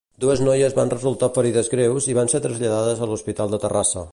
[0.23, 4.09] Dues noies van resultar ferides greus i van ser traslladades a l'Hospital de Terrassa.